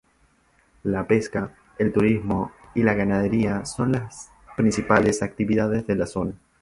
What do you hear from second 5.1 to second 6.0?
actividades de